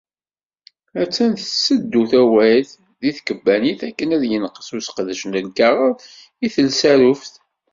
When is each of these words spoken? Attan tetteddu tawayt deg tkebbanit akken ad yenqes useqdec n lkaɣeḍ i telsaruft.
Attan 1.01 1.31
tetteddu 1.39 2.03
tawayt 2.11 2.69
deg 3.01 3.13
tkebbanit 3.17 3.81
akken 3.89 4.13
ad 4.15 4.23
yenqes 4.31 4.69
useqdec 4.77 5.21
n 5.25 5.33
lkaɣeḍ 5.45 5.95
i 6.45 6.47
telsaruft. 6.53 7.33